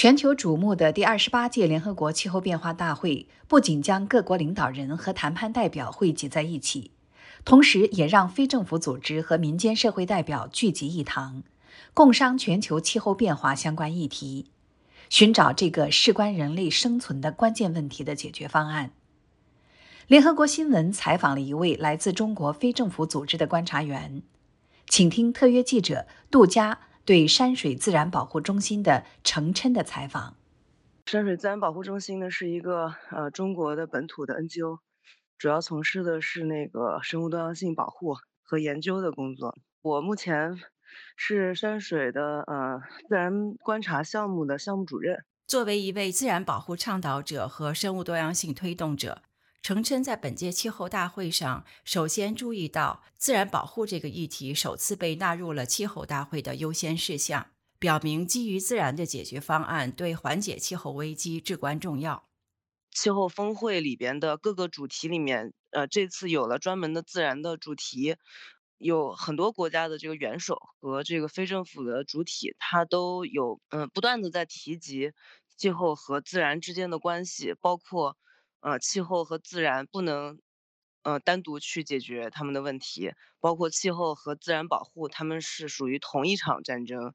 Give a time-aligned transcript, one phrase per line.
[0.00, 6.92] 全球瞩目的第二十八届联合国气候变化大会，不仅将各国领导人和谈判代表汇集在一起，
[7.44, 11.42] 同时也让非政府组织和民间社会代表聚集一堂，
[11.94, 14.46] 共商全球气候变化相关议题，
[15.10, 18.92] 寻找这个事关人类生存的关键问题的解决方案。
[20.06, 24.22] 联合国新闻采访了一位来自中国非政府组织的观察员，
[24.88, 26.78] 请听特约记者杜佳。
[27.08, 30.36] 对山水自然保护中心的程琛的采访。
[31.06, 34.80] 山水自然保护中心呢是一个呃中国的本土的 NGO，
[35.38, 39.56] 主要从事的是那个生物多样性保护和研究的工作。
[39.80, 40.60] 我目前
[41.16, 45.24] 是山水的呃自然观察项目的项目主任。
[45.46, 49.22] 作为一位自然保护倡导者和生物多样性推动者。
[49.62, 62.28] 程琛在本届气候大会上，首先注意到自然保护这个议题首次被纳入了气候大会的优先事项，表明基于自然的解决方案对缓解气候危机至关重要。
[62.92, 68.16] 气候峰会里边的各个主题里面，呃，这次有了专门的自然的主题，
[68.78, 75.12] 有很多国家的这个元首和这个非政府的主体，他都有嗯不断的在提及
[75.58, 78.16] 气候和自然之间的关系，包括。
[78.60, 80.40] 呃，气候和自然不能，
[81.02, 87.14] 呃，单独去解决他们的问题，包括气候和自然保护，他们是属于同一场战争，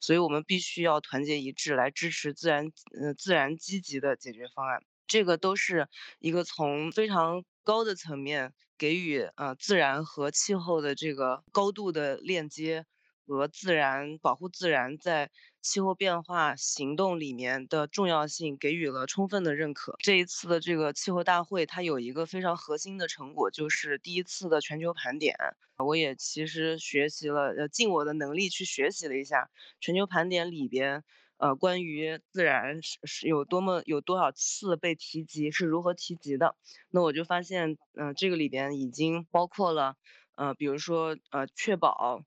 [0.00, 4.82] 所以我们必须要团结一致来支持自然，呃，自然积极的解决方案。
[5.06, 12.84] 这个都是一个从非常高的层面给予呃自然和气候的这个高度的链接。
[13.28, 19.94] 和自然保护自然在气候变化行动里面的重要性给予了充分的认可。
[20.02, 25.36] 这一次的这个气候大会，它有一个非常核心的成果，就是第一次的全球盘点。
[25.76, 31.04] 我也其实学习了，呃，尽我的能力去学习了一下全球盘点里边，
[31.36, 36.56] 呃，关于自然是是有多么有多少次被提及，是如何提及的。
[36.90, 39.94] 那我就发现，嗯，这个里边已经包括了，
[40.34, 42.22] 呃，比如说，呃，确保。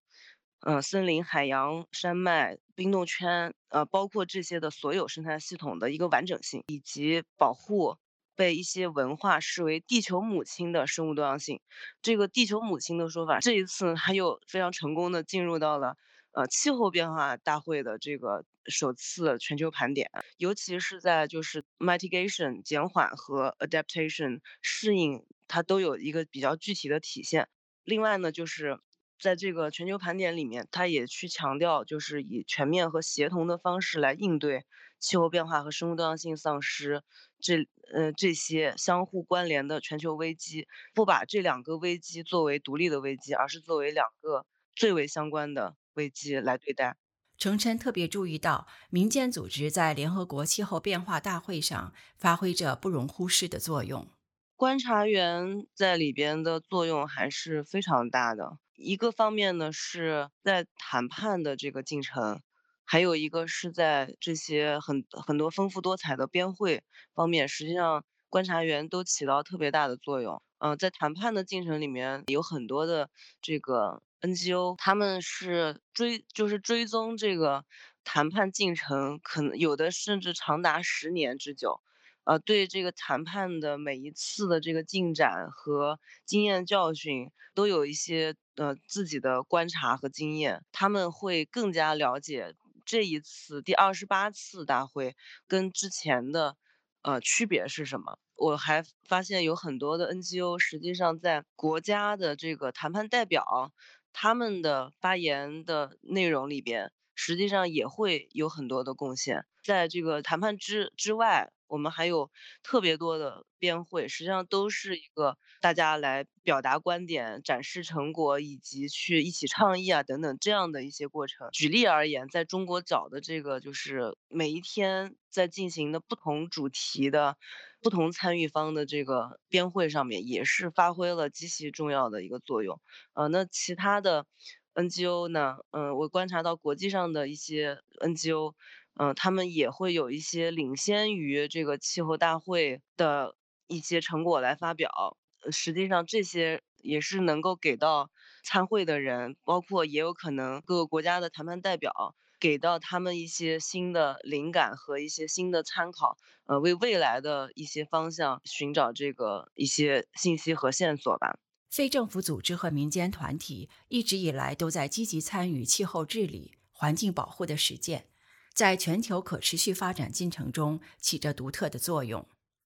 [0.61, 7.97] 呃，森林、海洋、山脉、冰冻圈，呃，包括这些的所有生态系统的一个完整性，以及保护
[8.35, 11.59] 被一些文化视为地球母亲的生物多样性。
[12.03, 15.97] 这个地球母亲的说法，这一次还有非常成功的进入到了
[16.33, 27.47] 呃气候变化大会的这个首次全球盘点，尤其是在就是 mitigation 减缓和 adaptation 适应，它都有一个比较具体的体现。
[27.83, 28.77] 另外呢，就是。
[29.21, 34.65] 在这个全球盘点里面，他也去强调，就是以全面和协同的方式来应对
[34.99, 37.03] 气候变化和生物多样性丧失
[37.39, 44.45] 这呃这些相互关联的全球危机，不把这两个危机作为独立的危机，而是作为两个
[44.75, 46.97] 最为相关的危机来对待。
[47.37, 54.07] 程琛特别注意到，民间组织在联合国气候变化大会上发挥着不容忽视的作用。
[54.55, 58.59] 观察员在里边的作用还是非常大的。
[58.81, 62.41] 一个方面呢，是在谈判的这个进程，
[62.85, 66.83] 还有一个是在这些很很多丰富多彩的边会
[67.13, 70.41] 方面，实际上观察员都起到特别大的作用。
[70.59, 73.09] 嗯，在谈判的进程里面，有很多的
[73.41, 77.65] 这个 NGO，他们是追就是追踪这个
[78.03, 81.81] 谈判进程，可能有的甚至长达十年之久。
[82.23, 92.53] 呃，对这个谈判的每一次的这个进展和经验教训，都有一些呃自己的观察和经验，他们会更加了解
[92.85, 95.15] 这一次第二十八次大会
[95.47, 96.55] 跟之前的
[97.01, 98.19] 呃区别是什么。
[98.35, 103.71] 我还发现有很多的 NGO，实际上在国家的这个谈判代表
[104.13, 111.51] 他们的发言的内容里边，实际上也会有很多的贡献，在这个谈判之之外。
[111.71, 112.29] 我们还有
[112.63, 121.47] 特别多的编会，实际上都是一个大家来表达观点、展示成果，以及去一起倡议啊等等这样的一些过程。
[121.53, 127.37] 举例而言，在中国找的这个就是每一天在进行的不同主题的、
[127.81, 132.81] 不同参与方的这个编会上面，也是发挥了极其重要的一个作用。
[133.13, 134.25] 呃，那其他的
[134.73, 135.55] NGO 呢？
[135.71, 138.55] 嗯，我观察到国际上的一些 NGO。
[138.95, 143.35] 嗯，他们也会有一些领先于这个气候大会的
[143.67, 145.17] 一些成果来发表。
[145.51, 148.11] 实际上，这些也是能够给到
[148.43, 156.17] 参会的人，包括也有可能各个国家的谈判代表，给到他们一些新的灵感和一些新的参考。
[156.45, 161.39] 呃，为未来的一些方向寻找这个一些信息和线索吧。
[161.69, 168.10] 非政府组织和民间团体一直以来都在积极参与气候治理、环境保护的实践。
[168.53, 172.25] 在全球可持续发展进程中起着独特的作用。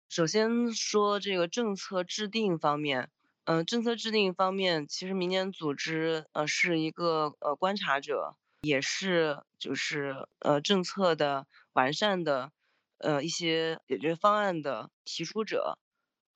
[0.08, 3.11] 首先说这个政策制定方面，
[3.44, 12.50] 嗯、政策制定方面，其实民间组织呃是一个呃观察者，也是就是呃政策的完善的
[12.99, 15.78] 呃一些解决方案的提出者。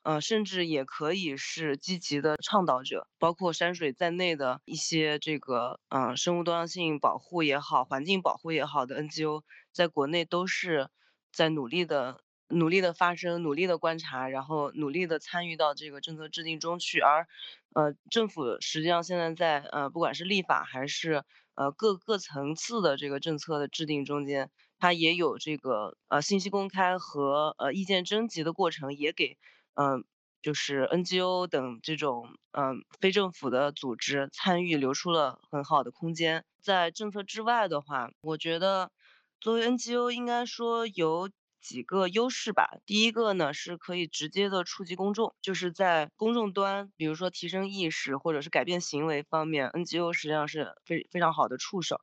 [0.03, 9.43] 呃，甚至也可以是积极的倡导者，包括山水在内的一些这个，嗯、生物多样性保护也好，环境保护也好的 NGO，
[9.73, 10.89] 在国内都是
[11.33, 16.99] 在努力的、努力的发声、努力的观察，然后努力的参与到这个政策制定中去。
[17.01, 17.27] 而，
[17.75, 21.25] 呃，政府实际上现在在呃，不管是立法还是
[21.55, 29.37] 呃各各层次的这个政策的制定中间，它也有这个呃信息公开和呃意见征集的过程，也给
[29.75, 30.05] 嗯，
[30.43, 36.45] 就是 NGO 等这种嗯非政府的组织参与留出了很好的空间。
[36.61, 38.91] 在政策之外的话，我觉得
[39.41, 41.31] 作为 NGO 应该说有
[41.61, 42.69] 几个优势吧。
[42.87, 52.01] 第一个呢是可以直接的触及公众，就是在公众端，比如说提升意识或者是改变行为方面，NGO 实际上是非非常好的触手。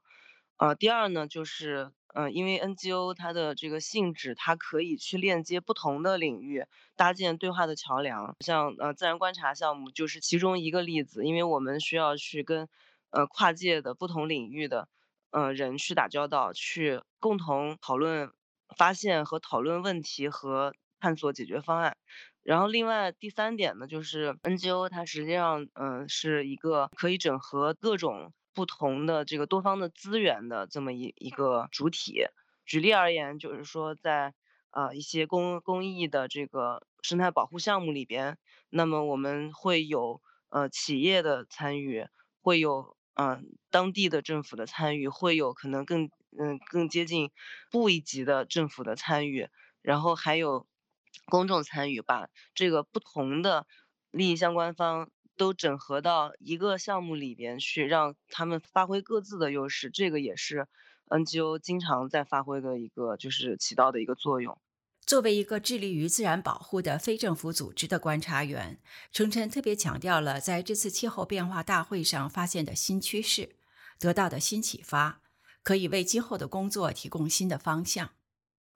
[0.57, 6.65] 呃，第二呢，就是呃，因为 NGO 它的这个性质，它可以去链接不同的领域，
[6.95, 8.35] 搭建对话的桥梁。
[8.39, 12.67] 像呃自然观察项目就是其中一个例子，因为我们需要去跟
[13.11, 14.87] 呃跨界的不同领域的
[15.31, 18.31] 呃人去打交道，去共同讨论、
[18.77, 21.97] 发现和讨论问题和探索解决方案。
[22.43, 32.25] 然后另外第三点呢，就是 NGO 它实际上嗯、是一个可以整合各种不同的这个多方的资源的这么一一个主体。
[32.65, 34.33] 举例而言，就是说在
[34.71, 38.39] 呃一些公公益的这个生态保护项目里边，
[38.71, 42.07] 那么我们会有呃企业的参与，
[42.41, 46.09] 会有嗯、呃当地的政府的参与，会有可能更
[46.39, 47.29] 嗯更接近
[47.69, 49.49] 部一级的政府的参与，
[49.83, 50.65] 然后还有
[51.29, 53.67] 公众参与，把这个不同的
[54.09, 60.67] 利益相关方都整合到一个项目里边去，让他们发挥各自的优势，这个也是
[61.07, 64.57] NGO 经常在发挥的一个，就是起到的一个作用。
[65.05, 68.77] 作为一个致力于自然保护的非政府组织的观察员，
[69.13, 73.55] 程晨特别强调了在这次气候变化大会上发现的新趋势，
[73.97, 75.21] 得到的新启发，
[75.63, 78.09] 可以为今后的工作提供新的方向。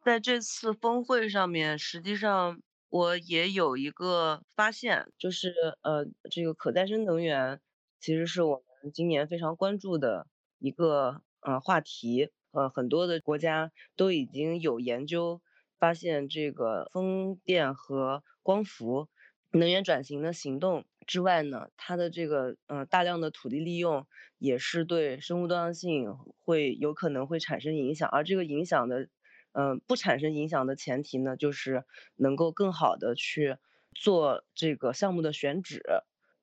[0.02, 2.62] 在这次峰会上面，实际上
[2.92, 7.62] 我也有一个发现，就是呃，这个可再生能源
[8.02, 10.28] 其实是我们今年非常关注的
[10.60, 12.32] 一个呃话题。
[12.52, 15.42] 呃，很多的国家都已经有研究
[15.80, 19.08] 发现，这个风电和光伏
[19.54, 24.06] 能源转型的行动之外呢，它的这个呃大量的土地利用
[24.38, 29.08] 也是对生物多样性会有可能会产生影响，而这个影响的
[29.54, 31.84] 嗯，不产生影响的前提呢，就是
[32.16, 33.58] 能够更好的去
[33.94, 35.82] 做这个项目的选址。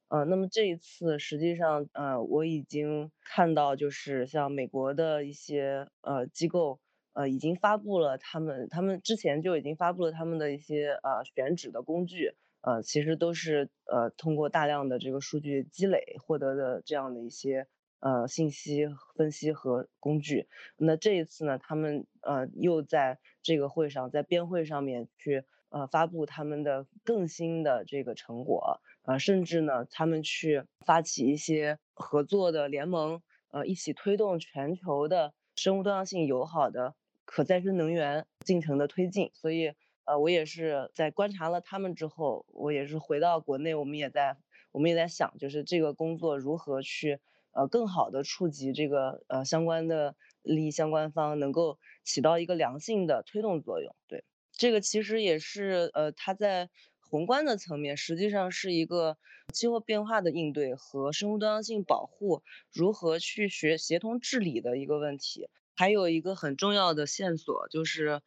[0.09, 6.81] 呃，那么这一次实际上，呃，我已经看到，就是像美国的一些呃机构，
[7.13, 12.33] 呃，已经发布了他们他们之前就已经发布了他们的一些呃选址的工具，
[12.63, 17.67] 呃，其实都是呃通过大量的这个数据积累获得的这样的一些
[18.01, 20.49] 呃信息分析和工具。
[20.77, 36.95] 那这一次呢，他们呃又在这个会上，在编会上面去呃发布他们的更新的这个成果，呃，甚至呢，他们去发起一些合作的联盟，呃，一起推动全球的生物多样性友好的
[37.25, 39.31] 可再生能源进程的推进。
[39.35, 44.37] 所以，呃，我也是在观察了他们之后，我也是回到国内，我们也在
[44.73, 47.19] 我们也在想，就是这个工作如何去
[47.53, 53.95] 呃更好的触及这个呃相关的利益相关方，能够起到一个良性的推动作用。
[54.07, 59.17] 对，这个其实也是呃它在宏观的层面，实际上是一个
[59.53, 65.49] 气候变化的应对和生物多样性保护如何去学协同治理的一个问题。
[65.75, 68.21] 还有一个很重要的线索就是，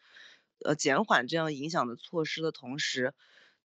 [0.66, 3.13] 呃，减缓这样影响的措施的同时，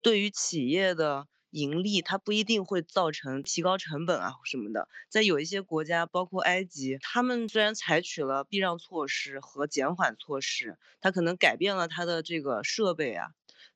[0.02, 4.90] 对于企业的盈利，它不一定会造成提高成本啊什么的。
[5.08, 13.30] 在有一些国家，包括埃及，他们虽然采取了避让措施和减缓措施，它可能改变了它的这个设备啊，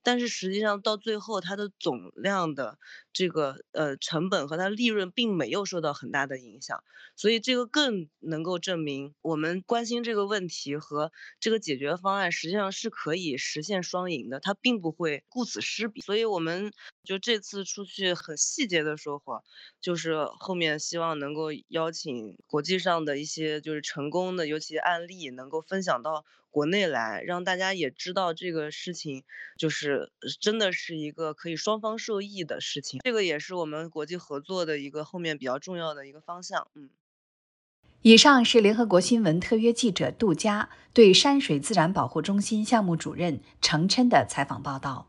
[0.09, 2.79] 但是实际上到最后，它的总量的
[3.13, 6.83] 这个呃成本和它利润并没有受到很大的影响，
[7.15, 16.01] 所以这个更能够证明我们关心这个问题和这个解决方案实际上是可以实现双赢的，它并不会顾此失彼。
[16.01, 16.73] 所以我们
[17.03, 19.43] 就这次出去很细节的收获，
[19.79, 29.23] 就是后面希望能够邀请国际上的一些就是成功的尤其案例，能够分享到国内来，让大家也知道这个事情
[29.57, 32.99] 就是真的是一个可以双方受益的事情。
[33.03, 36.67] 这个也是我们国际合作的一个后面比较重要的一个方向。
[36.75, 36.89] 嗯。
[38.01, 45.08] 以上是联合国新闻特约记者杜佳对山水自然保护中心项目主任程琛的采访报道。